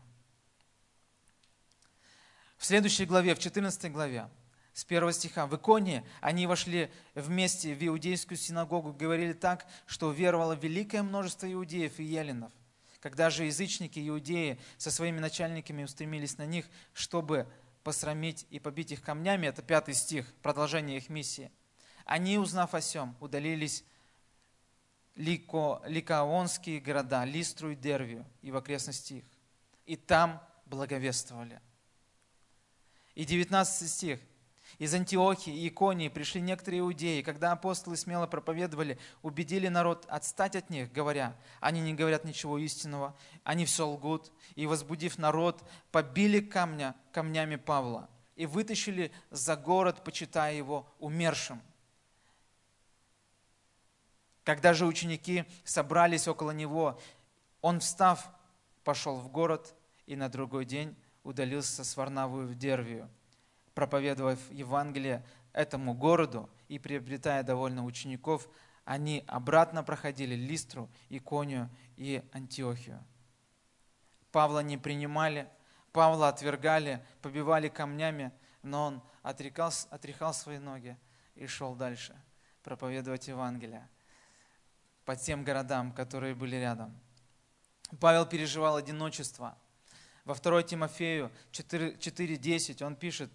[2.57, 4.29] В следующей главе, в 14 главе,
[4.73, 5.45] с первого стиха.
[5.45, 11.99] В Иконе они вошли вместе в иудейскую синагогу, говорили так, что веровало великое множество иудеев
[11.99, 12.51] и еленов.
[12.99, 17.47] Когда же язычники иудеи со своими начальниками устремились на них, чтобы
[17.83, 21.51] посрамить и побить их камнями, это пятый стих, продолжение их миссии,
[22.03, 23.83] они, узнав о сем, удалились
[25.15, 29.25] Лико, ликаонские города, Листру и Дервию и в окрестности их,
[29.85, 31.61] и там благовествовали.
[33.13, 34.19] И 19 стих–
[34.77, 40.69] из Антиохии и Иконии пришли некоторые иудеи, когда апостолы смело проповедовали, убедили народ отстать от
[40.69, 44.31] них, говоря, они не говорят ничего истинного, они все лгут.
[44.55, 51.61] И, возбудив народ, побили камня, камнями Павла и вытащили за город, почитая его умершим.
[54.45, 56.97] Когда же ученики собрались около него,
[57.61, 58.29] он, встав,
[58.85, 63.09] пошел в город и на другой день удалился с Варнавую в Дервию
[63.75, 68.49] проповедовав Евангелие этому городу и приобретая довольно учеников,
[68.85, 73.03] они обратно проходили Листру, Иконию и Антиохию.
[74.31, 75.47] Павла не принимали,
[75.91, 78.31] Павла отвергали, побивали камнями,
[78.63, 80.97] но он отрекал, отряхал свои ноги
[81.35, 82.15] и шел дальше
[82.63, 83.87] проповедовать Евангелие
[85.05, 86.99] по тем городам, которые были рядом.
[87.99, 89.57] Павел переживал одиночество.
[90.25, 93.31] Во 2 Тимофею 4.10 он пишет,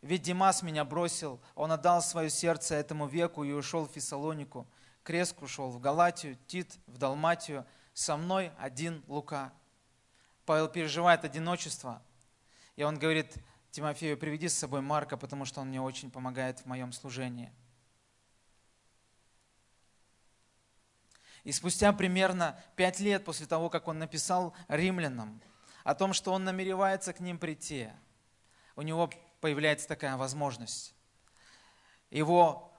[0.00, 4.68] ведь Димас меня бросил, он отдал свое сердце этому веку и ушел в Фессалонику.
[5.02, 9.52] Креск ушел в Галатию, Тит в Далматию, со мной один Лука.
[10.46, 12.00] Павел переживает одиночество,
[12.76, 13.34] и он говорит
[13.72, 17.52] Тимофею, приведи с собой Марка, потому что он мне очень помогает в моем служении.
[21.48, 25.40] И спустя примерно пять лет после того, как он написал римлянам
[25.82, 27.88] о том, что он намеревается к ним прийти,
[28.76, 30.94] у него появляется такая возможность.
[32.10, 32.70] Его,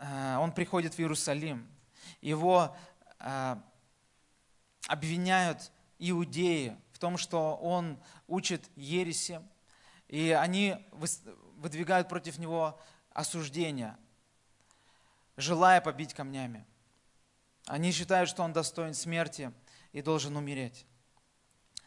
[0.00, 1.70] э, он приходит в Иерусалим,
[2.20, 2.76] его
[3.20, 3.56] э,
[4.88, 9.40] обвиняют иудеи в том, что он учит ереси,
[10.08, 12.76] и они выдвигают против него
[13.10, 13.96] осуждение,
[15.36, 16.66] желая побить камнями.
[17.66, 19.52] Они считают, что он достоин смерти
[19.92, 20.86] и должен умереть.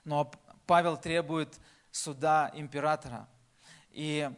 [0.03, 0.31] Но
[0.65, 1.59] Павел требует
[1.91, 3.27] суда императора–
[3.97, 4.29] и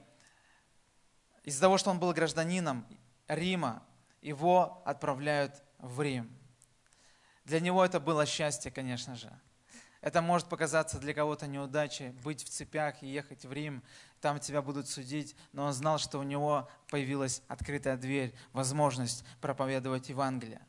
[1.44, 2.88] из-за того, что он был гражданином
[3.28, 3.84] Рима,
[4.22, 6.34] его отправляют в Рим.
[7.44, 9.30] Для него это было счастье, конечно же.
[10.00, 13.84] Это может показаться для кого-то неудачей, быть в цепях и ехать в Рим,
[14.22, 20.08] там тебя будут судить, но он знал, что у него появилась открытая дверь, возможность проповедовать
[20.08, 20.66] Евангелие.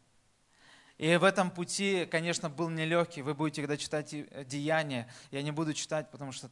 [1.00, 3.22] И в этом пути, конечно, был нелегкий.
[3.22, 4.14] Вы будете, когда читать
[4.46, 6.50] Деяния, я не буду читать, потому что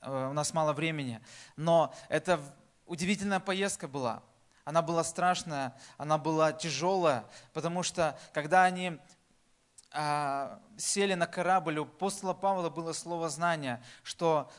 [0.00, 1.20] Э, у нас мало времени,
[1.56, 2.40] но это
[2.86, 4.22] удивительная поездка была.
[4.64, 8.98] Она была страшная, она была тяжелая, потому что когда они
[9.92, 14.50] а, сели на корабль, у апостола Павла было слово знания, что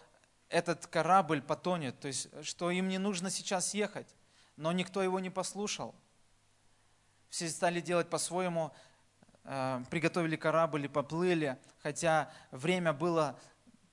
[0.50, 4.08] этот корабль потонет, то есть что им не нужно сейчас ехать,
[4.58, 5.96] но никто его не послушал.
[7.30, 8.91] Все стали делать по-своему, э,
[9.44, 13.40] приготовили корабль и поплыли, хотя время было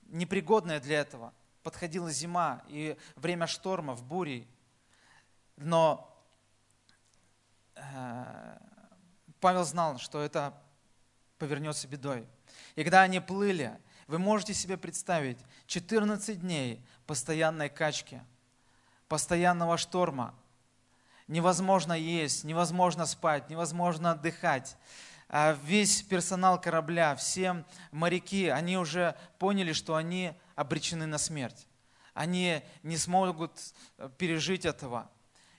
[0.07, 1.33] непригодное для этого
[1.63, 4.47] подходила зима и время штормов, бурей.
[5.57, 6.11] Но
[7.75, 8.57] э,
[9.39, 10.59] Павел знал, что это
[11.37, 12.27] повернется бедой.
[12.75, 18.21] И когда они плыли, вы можете себе представить 14 дней постоянной качки,
[19.07, 20.33] постоянного шторма.
[21.27, 24.75] Невозможно есть, невозможно спать, невозможно отдыхать.
[25.29, 31.67] А весь персонал корабля, все моряки, они уже поняли, что они обречены на смерть.
[32.15, 33.51] Они не смогут
[33.97, 35.09] э, пережить этого.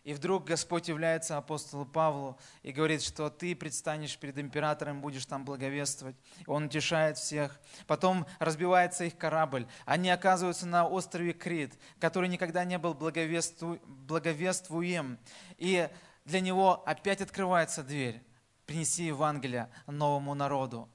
[0.03, 5.45] И вдруг Господь является апостолу Павлу и говорит, что ты предстанешь перед императором, будешь там
[5.45, 6.17] благовествовать.
[6.47, 7.61] Он утешает всех.
[7.87, 9.69] Потом разбивается их корабль.
[9.85, 13.79] Они оказываются на острове Крит, который никогда не был благовеству...
[13.87, 15.19] благовествуем.
[15.59, 15.89] И
[16.25, 18.23] для него опять открывается дверь.
[18.71, 20.89] Принеси Евангелие новому народу.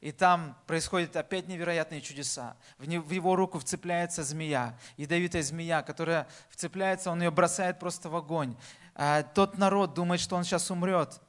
[0.00, 2.56] И там происходят опять невероятные чудеса.
[2.78, 8.56] В его руку вцепляется змея, ядовитая змея, которая вцепляется, он ее бросает просто в огонь.
[8.94, 11.20] А тот народ думает, что он сейчас умрет,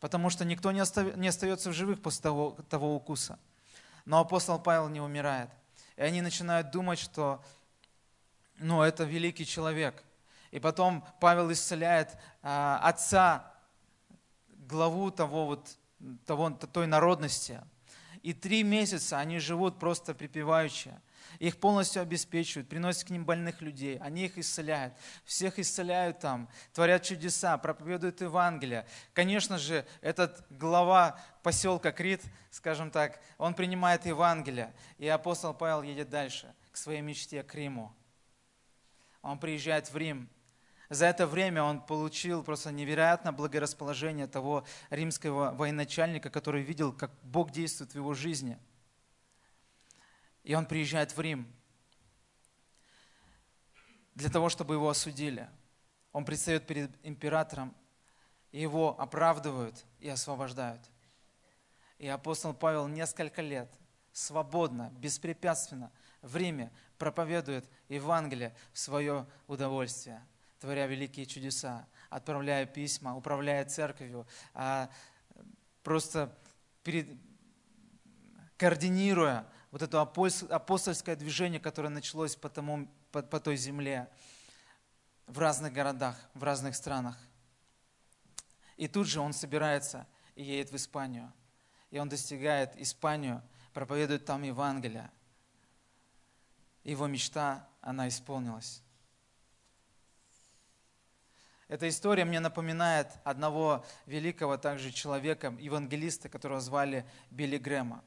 [0.00, 3.38] потому что никто не, остается в живых после того, того укуса.
[4.06, 5.50] Но апостол Павел не умирает.
[5.94, 7.40] И они начинают думать, что
[8.58, 10.02] ну, это великий человек.
[10.50, 13.50] И потом Павел исцеляет а, отца,
[14.70, 15.76] главу того, вот,
[16.26, 17.60] того, той народности,
[18.22, 20.92] и три месяца они живут просто припеваючи.
[21.38, 24.94] их полностью обеспечивают, приносят к ним больных людей, они их исцеляют,
[25.24, 28.86] всех исцеляют там, творят чудеса, проповедуют Евангелие.
[29.12, 36.10] Конечно же, этот глава поселка Крит, скажем так, он принимает Евангелие, и апостол Павел едет
[36.10, 37.94] дальше, к своей мечте, к Риму.
[39.22, 40.28] Он приезжает в Рим,
[40.90, 47.52] за это время он получил просто невероятное благорасположение того римского военачальника, который видел, как Бог
[47.52, 48.58] действует в его жизни.
[50.42, 51.46] И он приезжает в Рим
[54.16, 55.48] для того, чтобы его осудили.
[56.12, 57.72] Он предстает перед императором,
[58.50, 60.82] и его оправдывают и освобождают.
[61.98, 63.72] И апостол Павел несколько лет
[64.12, 70.26] свободно, беспрепятственно в Риме проповедует Евангелие в свое удовольствие–
[70.60, 74.90] творя великие чудеса, отправляя письма, управляя церковью, а,
[75.82, 76.36] просто
[76.84, 77.08] перед,
[78.58, 84.08] координируя вот это апостольское движение, которое началось по, тому, по, по той земле
[85.26, 87.16] в разных городах, в разных странах.
[88.76, 91.32] И тут же он собирается и едет в Испанию.
[91.90, 93.42] И он достигает Испанию,
[93.72, 95.10] проповедует там Евангелие.
[96.84, 98.82] Его мечта, она исполнилась.
[101.70, 108.02] Эта история мне напоминает одного великого также человека, евангелиста, которого звали Билли Грэма.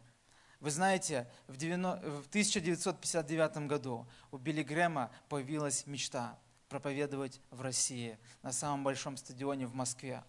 [0.60, 6.38] Вы знаете, в 1959 году у Билли Грэма появилась мечта
[6.68, 10.26] проповедовать в России на самом большом стадионе в Москве.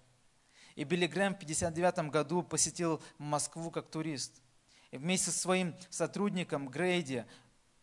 [0.77, 4.41] И Билли Грэм в 1959 году посетил Москву как турист.
[4.93, 7.27] И вместе со своим сотрудником Грейди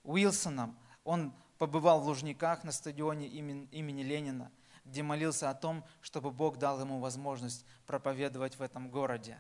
[0.04, 4.50] Уилсоном он побывал в Лужниках на стадионе имени Ленина–
[4.86, 9.38] где молился о том, чтобы Бог дал ему возможность проповедовать в этом городе.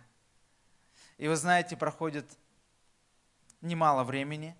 [1.17, 2.25] И вы знаете, проходит
[3.61, 4.55] немало времени.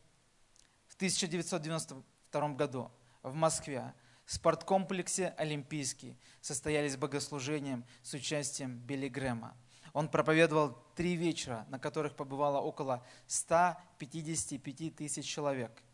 [0.88, 2.92] В 1992 году
[3.24, 3.94] в Москве
[4.26, 9.58] в спорткомплексе «Олимпийский» состоялись богослужения с участием Билли Грэма.
[9.94, 15.72] Он проповедовал три вечера, на которых побывало около 155 тысяч человек–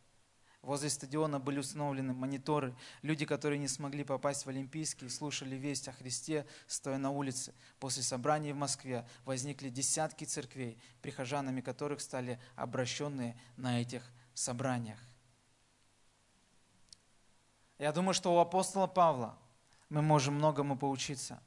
[0.68, 2.76] Возле стадиона были установлены мониторы.
[3.02, 7.54] Люди, которые не смогли попасть в Олимпийский, слушали весть о Христе, стоя на улице.
[7.80, 14.04] После собрания в Москве возникли десятки церквей, прихожанами которых стали обращенные на этих
[14.34, 15.00] собраниях.
[17.78, 19.38] Я думаю, что у апостола Павла
[19.88, 21.42] мы можем многому поучиться.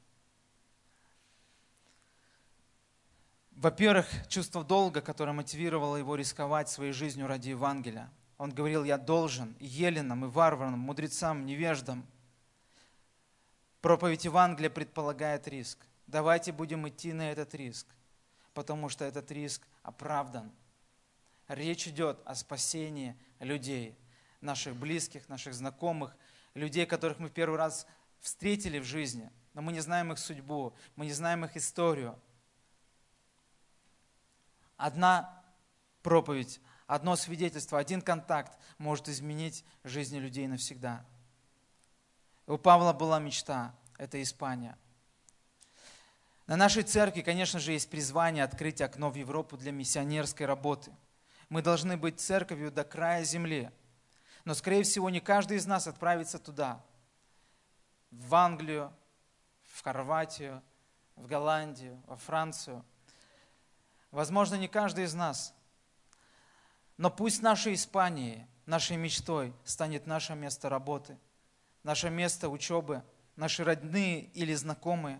[3.51, 8.11] Во-первых, чувство долга, которое мотивировало его рисковать своей жизнью ради Евангелия–
[8.41, 12.03] он говорил, я должен еленам, и варварам, мудрецам, невеждам.
[13.81, 15.85] Проповедь Евангелия предполагает риск.
[16.07, 17.85] Давайте будем идти на этот риск,
[18.55, 20.51] потому что этот риск оправдан.
[21.49, 23.95] Речь идет о спасении людей,
[24.41, 26.17] наших близких, наших знакомых,
[26.55, 27.85] людей, которых мы в первый раз
[28.21, 32.19] встретили в жизни, но мы не знаем их судьбу, мы не знаем их историю.
[34.77, 35.43] Одна
[36.01, 36.59] проповедь
[36.91, 41.05] Одно свидетельство, один контакт может изменить жизни людей навсегда.
[42.47, 44.77] У Павла была мечта– это Испания.
[46.47, 50.91] На нашей церкви, конечно же, есть призвание открыть окно в Европу для миссионерской работы.
[51.47, 53.71] Мы должны быть церковью до края земли.
[54.43, 56.83] Но, скорее всего, не каждый из нас отправится туда.
[58.11, 58.93] В Англию,
[59.63, 60.61] в Хорватию,
[61.15, 62.83] в Голландию, во Францию.
[64.11, 65.53] Возможно, не каждый из нас–
[67.01, 71.17] но пусть нашей Испании, нашей мечтой станет наше место работы,
[71.81, 73.01] наше место учебы,
[73.35, 75.19] наши родные или знакомые.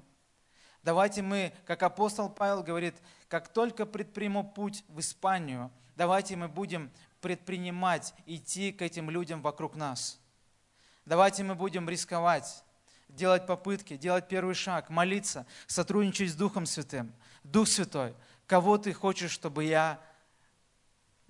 [0.84, 2.94] Давайте мы, как апостол Павел говорит,
[3.28, 9.76] как только предприму путь в Испанию, давайте мы будем предпринимать, идти к этим людям вокруг
[9.76, 10.20] нас.
[11.06, 12.64] Давайте мы будем рисковать,
[13.10, 17.12] делать попытки, делать первый шаг, молиться, сотрудничать с Духом Святым.
[17.44, 18.14] Дух Святой,
[18.46, 20.00] кого ты хочешь, чтобы я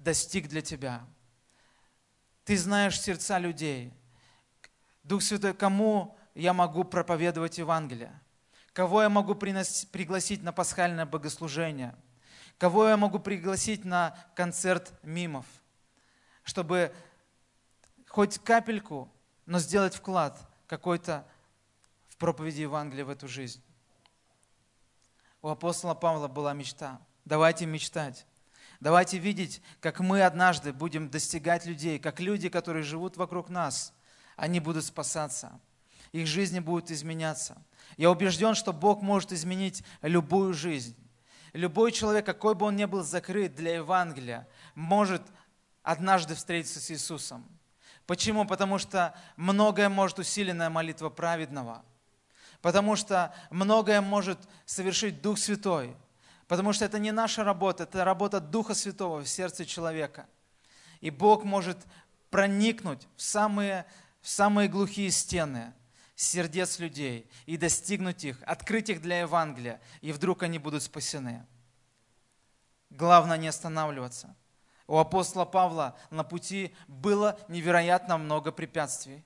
[0.03, 1.05] достиг для тебя.
[2.43, 3.93] Ты знаешь сердца людей.
[5.03, 8.19] Дух Святой, кому я могу проповедовать Евангелие?
[8.73, 11.95] Кого я могу приносить, пригласить на пасхальное богослужение?
[12.57, 15.45] Кого я могу пригласить на концерт мимов?
[16.43, 16.93] Чтобы
[18.07, 19.11] хоть капельку,
[19.45, 21.27] но сделать вклад какой-то
[22.07, 23.63] в проповеди Евангелия в эту жизнь.
[25.41, 27.01] У апостола Павла была мечта.
[27.25, 28.25] Давайте мечтать.
[28.81, 33.93] Давайте видеть, как мы однажды будем достигать людей, как люди, которые живут вокруг нас,
[34.35, 35.59] они будут спасаться,
[36.11, 37.61] их жизни будут изменяться.
[37.97, 40.97] Я убежден, что Бог может изменить любую жизнь.
[41.53, 45.21] Любой человек, какой бы он ни был закрыт для Евангелия, может
[45.83, 47.45] однажды встретиться с Иисусом.
[48.07, 48.45] Почему?
[48.45, 51.85] Потому что многое может усиленная молитва праведного.
[52.63, 55.95] Потому что многое может совершить Дух Святой.
[56.51, 60.27] Потому что это не наша работа, это работа Духа Святого в сердце человека.
[60.99, 61.77] И Бог может
[62.29, 63.85] проникнуть в самые,
[64.19, 65.73] в самые глухие стены
[66.13, 71.47] сердец людей и достигнуть их, открыть их для Евангелия, и вдруг они будут спасены.
[72.89, 74.35] Главное не останавливаться.
[74.87, 79.23] У апостола Павла на пути было невероятно много препятствий.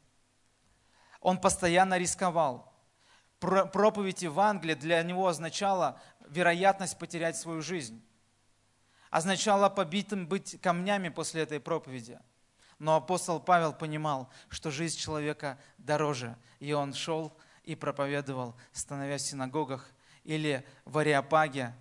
[1.21, 2.71] Он постоянно рисковал.
[3.39, 5.99] Проповедь Евангелия для него означала
[6.29, 8.03] вероятность потерять свою жизнь.
[9.09, 12.19] Означало побитым быть камнями после этой проповеди.
[12.79, 19.27] Но апостол Павел понимал, что жизнь человека дороже, и он шел и проповедовал, становясь в
[19.27, 19.89] синагогах
[20.23, 21.73] или в Ариапаге,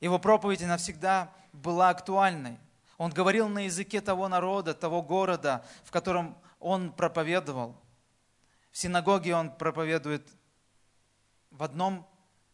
[0.00, 2.58] его проповедь навсегда была актуальной.
[2.96, 7.76] Он говорил на языке того народа, того города, в котором он проповедовал.
[8.70, 10.26] В синагоге он проповедует
[11.50, 12.06] в одном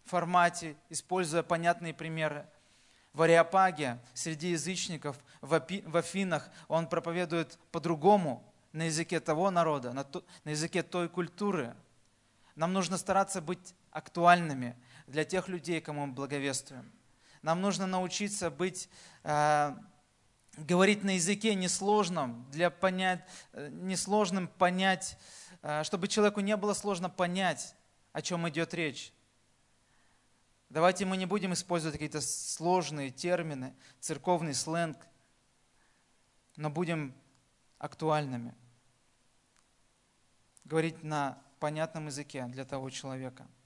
[0.06, 2.46] формате, используя понятные примеры.
[3.12, 8.42] В Ариапаге, среди язычников, в Афинах он проповедует по-другому,
[8.76, 11.74] на языке того народа, на, то, на языке той культуры.
[12.56, 14.76] Нам нужно стараться быть актуальными
[15.06, 16.92] для тех людей, кому мы благовествуем.
[17.40, 18.90] Нам нужно научиться быть,
[19.24, 19.74] э,
[20.58, 25.16] говорить на языке несложном, для понять, э, несложным понять,
[25.62, 27.74] э, чтобы человеку не было сложно понять,
[28.12, 29.10] о чем идет речь.
[30.68, 34.98] Давайте мы не будем использовать какие-то сложные термины, церковный сленг,
[36.56, 37.14] но будем
[37.78, 38.54] актуальными.
[40.64, 43.46] Говорить на понятном языке для того человека–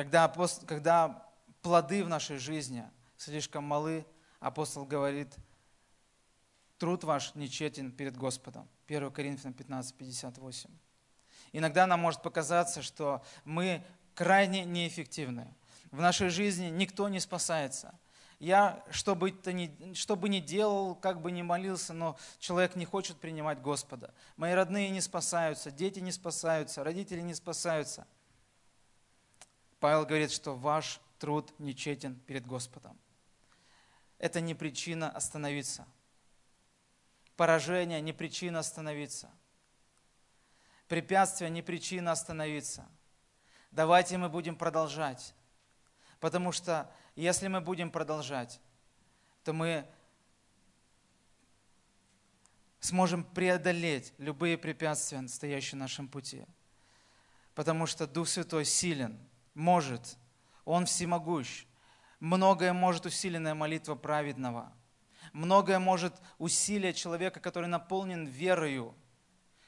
[0.00, 1.28] Когда, апостол, когда
[1.62, 4.06] плоды в нашей жизни слишком малы,
[4.38, 5.34] апостол говорит,
[6.78, 8.68] труд ваш нечетен перед Господом.
[8.86, 10.70] 1 Коринфянам 15, 58.
[11.52, 13.82] Иногда нам может показаться, что мы
[14.14, 15.54] крайне неэффективны.
[15.90, 17.98] В нашей жизни никто не спасается.
[18.38, 22.74] Я, что бы, то ни, что бы ни делал, как бы ни молился, но человек
[22.76, 24.14] не хочет принимать Господа.
[24.36, 28.06] Мои родные не спасаются, дети не спасаются, родители не спасаются–
[29.80, 32.98] Павел говорит, что ваш труд нечетен перед Господом.
[34.18, 35.88] Это не причина остановиться.
[37.36, 39.30] Поражение не причина остановиться.
[40.90, 42.84] Препятствие не причина остановиться.
[43.70, 45.36] Давайте мы будем продолжать.
[46.18, 48.60] Потому что если мы будем продолжать,
[49.44, 49.86] то мы
[52.80, 56.44] сможем преодолеть любые препятствия, стоящие на нашем пути.
[57.54, 59.16] Потому что Дух Святой силен–
[59.54, 60.16] может,
[60.64, 61.66] Он всемогущ.
[62.18, 64.72] Многое может усиленная молитва праведного.
[65.32, 68.92] Многое может усилие человека, который наполнен верою,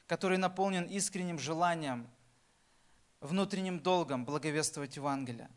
[0.07, 2.09] который наполнен искренним желанием,
[3.21, 5.49] внутренним долгом благовествовать Евангелие.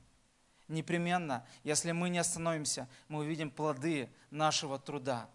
[0.69, 5.29] Непременно, если мы не остановимся, мы увидим плоды нашего труда,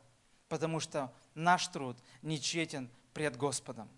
[0.50, 3.90] потому что наш труд нечетен пред Господом.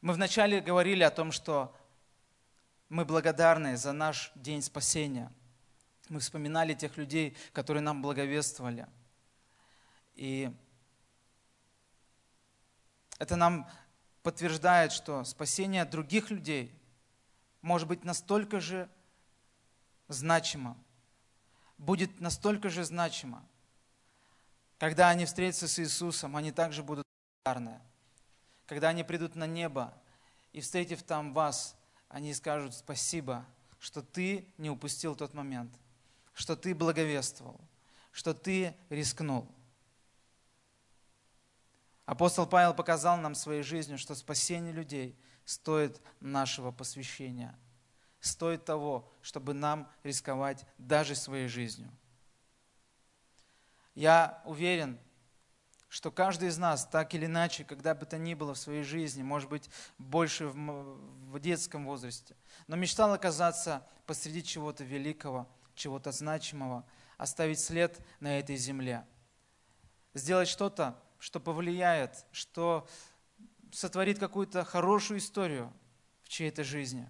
[0.00, 1.76] Мы вначале говорили о том, что
[2.88, 5.32] мы благодарны за наш день спасения.
[6.08, 8.88] Мы вспоминали тех людей, которые нам благовествовали.
[10.14, 10.52] И
[13.22, 13.70] это нам
[14.22, 16.74] подтверждает, что спасение других людей
[17.60, 18.88] может быть настолько же
[20.08, 20.76] значимо,
[21.78, 23.42] будет настолько же значимо.
[24.78, 27.06] Когда они встретятся с Иисусом, они также будут
[27.44, 27.80] благодарны
[28.72, 29.92] когда они придут на небо
[30.54, 31.76] и, встретив там вас,
[32.08, 33.44] они скажут спасибо,
[33.78, 35.70] что ты не упустил тот момент,
[36.32, 37.60] что ты благовествовал,
[38.12, 39.46] что ты рискнул.
[42.12, 47.58] Апостол Павел показал нам своей жизнью, что спасение людей стоит нашего посвящения,
[48.20, 51.90] стоит того, чтобы нам рисковать даже своей жизнью.
[53.94, 54.98] Я уверен,
[55.88, 59.22] что каждый из нас, так или иначе, когда бы то ни было в своей жизни,
[59.22, 62.36] может быть, больше в, детском возрасте,
[62.66, 66.84] но мечтал оказаться посреди чего-то великого, чего-то значимого,
[67.16, 69.06] оставить след на этой земле,
[70.12, 72.88] сделать что-то, что повлияет, что
[73.70, 75.72] сотворит какую-то хорошую историю
[76.24, 77.08] в чьей-то жизни.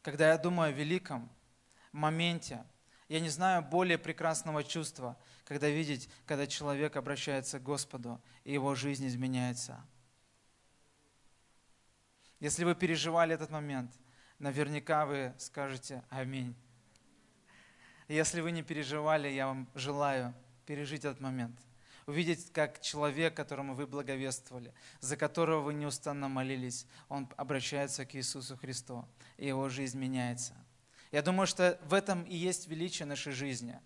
[0.00, 1.30] Когда я думаю о великом
[1.92, 2.64] моменте,
[3.10, 8.74] я не знаю более прекрасного чувства, когда видеть, когда человек обращается к Господу, и его
[8.74, 9.84] жизнь изменяется.
[12.40, 13.92] Если вы переживали этот момент,
[14.38, 16.56] наверняка вы скажете «Аминь».
[18.08, 20.34] Если вы не переживали, я вам желаю
[20.64, 21.60] пережить этот момент.
[22.08, 28.56] Увидеть, как человек, которому вы благовествовали, за которого вы неустанно молились, он обращается к Иисусу
[28.56, 29.06] Христу,
[29.36, 30.54] и его жизнь меняется.
[31.12, 33.78] Я думаю, что в этом и есть величие нашей жизни.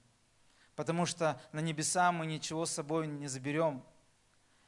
[0.76, 3.82] Потому что на небеса мы ничего с собой не заберем.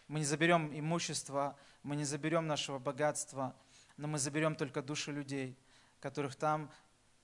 [0.08, 3.54] Мы не заберем имущество, мы не заберем нашего богатства,
[3.96, 5.56] но мы заберем только души людей,
[6.00, 6.72] которых там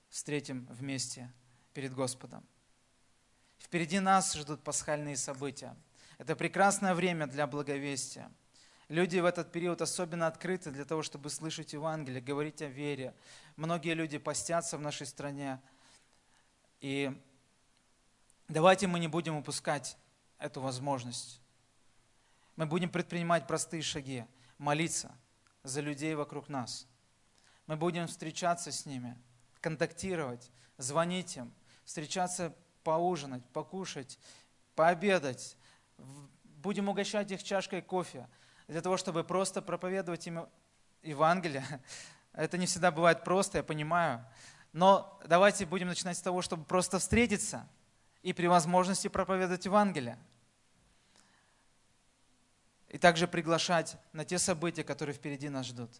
[0.07, 1.29] встретим вместе
[1.73, 2.47] перед Господом.
[3.59, 5.75] Впереди нас ждут пасхальные события.
[6.21, 8.31] Это прекрасное время для благовестия.
[8.89, 13.15] Люди в этот период особенно открыты для того, чтобы слышать Евангелие, говорить о вере.
[13.55, 15.59] Многие люди постятся в нашей стране.
[16.79, 17.11] И
[18.47, 19.97] давайте мы не будем упускать
[20.37, 21.41] эту возможность.
[22.55, 24.23] Мы будем предпринимать простые шаги,
[24.59, 25.17] молиться
[25.63, 26.85] за людей вокруг нас.
[27.65, 29.17] Мы будем встречаться с ними,
[29.59, 31.51] контактировать, звонить им,
[31.83, 34.19] встречаться поужинать, покушать,
[34.75, 35.57] пообедать.
[36.43, 38.27] Будем угощать их чашкой кофе,
[38.67, 40.47] для того, чтобы просто проповедовать им
[41.03, 41.65] Евангелие.
[42.33, 44.25] Это не всегда бывает просто, я понимаю.
[44.73, 47.67] Но давайте будем начинать с того, чтобы просто встретиться
[48.21, 50.17] и при возможности проповедовать Евангелие.
[52.87, 55.91] И также приглашать на те события, которые впереди нас ждут.